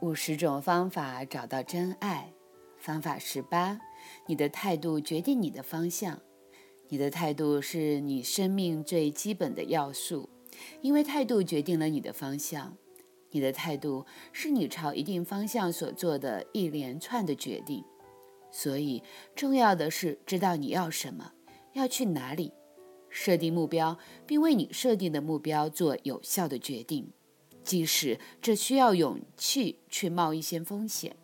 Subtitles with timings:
[0.00, 2.32] 五十种方法找到真爱。
[2.78, 3.78] 方法十八：
[4.26, 6.18] 你的态度决定你的方向。
[6.88, 10.30] 你的态度是你生命最基本的要素，
[10.80, 12.76] 因为态度决定了你的方向。
[13.30, 17.84] 你的态度是你朝一定方向所做的一连串的决定。
[18.50, 19.02] 所以，
[19.36, 21.32] 重要的是知道你要什么，
[21.74, 22.52] 要去哪里，
[23.10, 27.12] 设定目标，并为你设定的目标做有效的决定。
[27.70, 31.14] 即使这需要勇气去冒一些风险，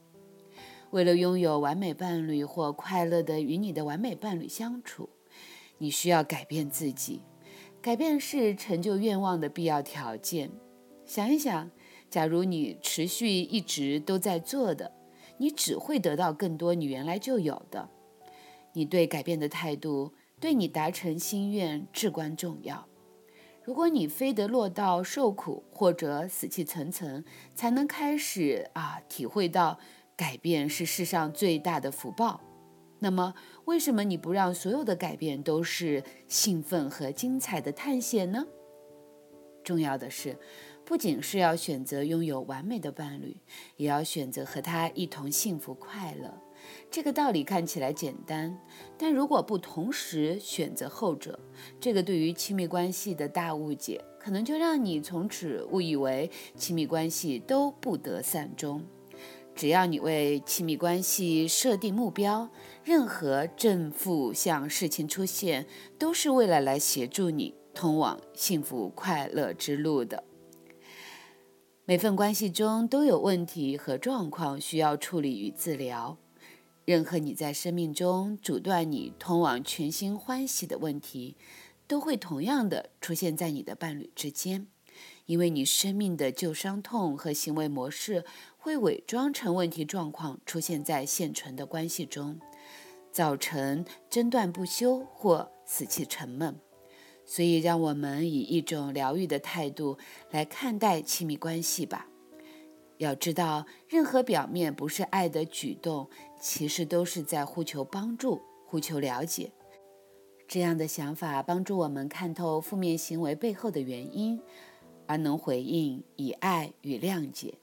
[0.92, 5.08] 为了拥有完美伴侣或快乐的与你的完美伴侣相处，
[5.78, 7.20] 你需要改变自己。
[7.82, 10.52] 改变是成就愿望的必要条件。
[11.04, 11.68] 想一想，
[12.08, 14.92] 假如你持续一直都在做的，
[15.38, 17.90] 你只会得到更多你原来就有的。
[18.72, 22.86] 你对改变的态度，对你达成心愿至关重要。
[23.66, 29.80] 如果你非得落到受苦或者死气沉沉，才能开始啊体会到
[30.16, 32.40] 改变是世上最大的福报，
[33.00, 38.46] 那么为什么你不让所有的改变都是兴奋和精彩的探险呢？
[39.64, 40.38] 重要的是，
[40.84, 43.36] 不仅是要选择拥有完美的伴侣，
[43.76, 46.32] 也要选择和他一同幸福快乐。
[46.90, 48.58] 这个道理看起来简单，
[48.96, 51.38] 但如果不同时选择后者，
[51.80, 58.82] 这个对于亲密关系的大误解，可能就让你从此误以为亲密关系都不得善终。
[59.54, 62.50] 只要你为亲密关系设定目标，
[62.84, 65.66] 任何正负向事情出现，
[65.98, 70.24] 都是为了来协助你通往幸福快乐之路的。
[71.86, 76.18] 每份关系中都有问题和状况需要处理与治疗。
[76.86, 81.36] 任何你在生命中阻断你通往全新欢喜的问题，
[81.88, 84.68] 都会同样的出现在你的伴侣之间，
[85.26, 88.24] 因为你生命的旧伤痛和行为模式
[88.56, 92.38] 会伪装成问题状况出现在现存的关系中，
[93.10, 96.60] 造成争断不休或死气沉闷。
[97.24, 99.98] 所以，让我们以一种疗愈的态度
[100.30, 102.06] 来看待亲密关系吧。
[102.98, 106.08] 要知道，任何表面不是爱的举动，
[106.40, 109.52] 其实都是在呼求帮助、呼求了解。
[110.48, 114.40] 这样的想法帮助我们看透负面行为背后的原因，
[115.06, 117.58] 而能回应以爱与谅解。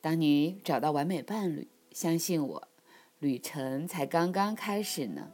[0.00, 2.68] 当你找到完美伴侣，相信我，
[3.18, 5.32] 旅程才刚刚开始呢。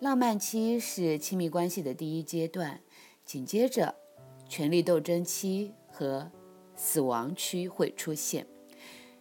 [0.00, 2.80] 浪漫期是亲密关系的第一阶段，
[3.24, 3.94] 紧接着，
[4.48, 6.30] 权力斗争期和。
[6.76, 8.46] 死亡区会出现，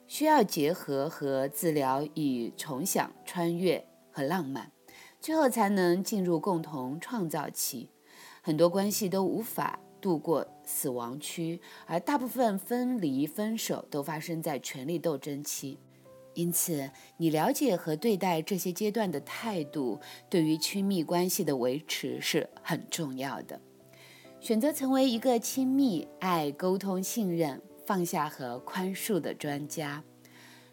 [0.05, 4.71] 需要结合和治疗以重想、穿越和浪漫，
[5.19, 7.89] 最后才能进入共同创造期。
[8.41, 15.79] 很多关系都无法度过死亡区，而大部分分离、分手都发生在权力斗争期。
[16.35, 19.99] 因此，你了解和对待这些阶段的态度，
[20.29, 23.59] 对于亲密关系的维持是很重要的。
[24.45, 30.03] 选择成为一个亲密、爱、沟通、信任、放下和宽恕的专家，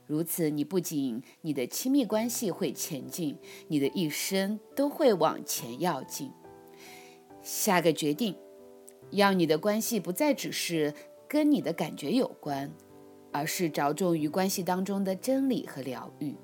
[0.06, 3.38] 如此，你不仅你的亲密关系会前进，
[3.68, 6.30] 你的一生都会往前要进。
[7.42, 8.36] 下个决定，
[9.12, 10.92] 要你的关系不再只是
[11.26, 12.70] 跟你的感觉有关，
[13.32, 16.36] 而是着重于关系当中的真理和疗愈。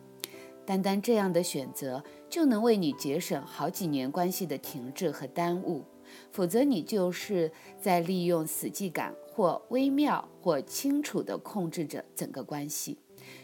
[0.64, 5.84] 单单这样的选择，就能为你节省好几年关系的停滞和耽误。
[6.30, 12.98] 否则，你就是在利用死寂感，或微妙或清楚地控制着整个关系，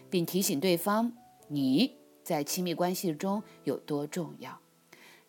[0.08, 1.12] 并提醒对方
[1.48, 4.60] 你在亲密关系中有多重要。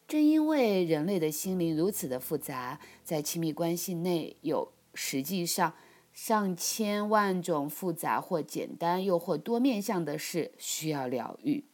[0.07, 5.73] 正因为人类的心灵如此的复杂，在亲密关系内有实际上
[6.13, 11.65] 上千万种复杂或简单又或多面向的事需要疗愈，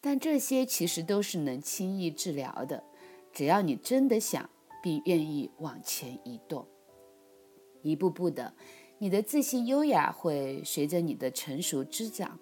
[0.00, 2.84] 但这些其实都是能轻易治疗的，
[3.32, 4.48] 只要你真的想。
[4.84, 6.68] 并愿意往前移动，
[7.80, 8.54] 一步步的，
[8.98, 12.38] 你的自信优雅会随着你的成熟滋长。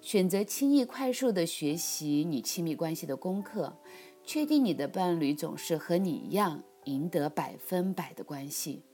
[0.00, 3.76] 选择轻易快速的学习你亲密关系的功课，
[4.22, 8.84] 确定你的伴侣总是和你一样赢得百分百的关系，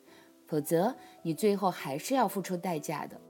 [0.47, 3.21] 否则你最后还是要付出代价的，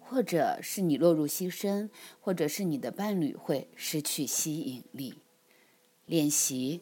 [0.00, 1.88] 或者是你落入牺牲，
[2.18, 5.14] 或者是你的伴侣会失去吸引力。
[6.06, 6.80] 练习。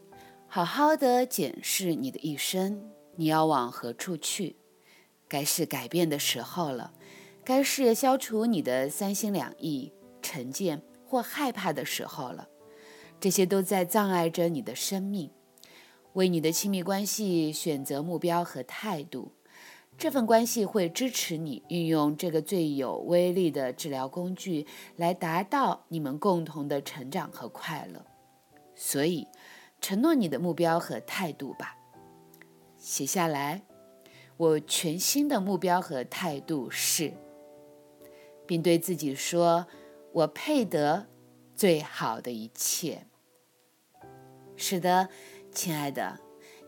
[0.54, 2.80] 好好的检视你的一生，
[3.16, 4.54] 你要往何处去？
[5.26, 6.92] 该是改变的时候了，
[7.42, 9.92] 该是消除你的三心两意、
[10.22, 12.46] 成见或害怕的时候了。
[13.18, 15.28] 这些都在障碍着你的生命。
[16.12, 19.32] 为你的亲密关系选择目标和态度，
[19.98, 28.06] 这份关系会支持你运用这个最有威力的治疗工具，来达到你们共同的成长和快乐。
[28.76, 29.26] 所以，
[29.84, 31.76] 承诺你的目标和态度吧。
[32.78, 33.66] 写下来，
[34.38, 37.12] 我全新的目标和态度是，
[38.46, 39.66] 并对自己说
[40.14, 41.06] ：“我配得
[41.54, 43.06] 最好的一切。”
[44.56, 45.10] 是的，
[45.52, 46.19] 亲爱的，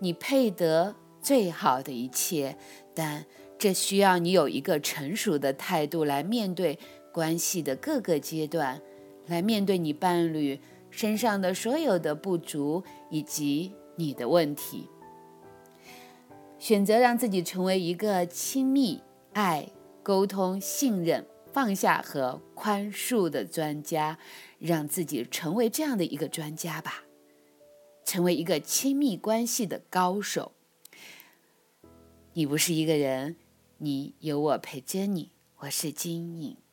[0.01, 2.59] 你配得最好的一切。
[2.95, 3.25] 但
[3.57, 6.79] 这需要你有一个成熟的态度来面对
[7.15, 8.83] 关系的各个阶段，
[9.25, 10.61] 来面对你伴侣
[10.97, 14.89] 身上的所有的不足以及你的问题。
[16.59, 19.03] 选择让自己成为一个亲密、
[19.35, 19.71] 爱、
[20.03, 24.19] 沟通、信任、放下和宽恕的专家，
[24.59, 27.05] 让自己成为这样的一个专家吧，
[28.07, 30.53] 成为一个亲密关系的高手。
[32.33, 33.37] 你不是一个人，
[33.77, 35.33] 你有我陪着你。
[35.59, 36.66] 我是金颖。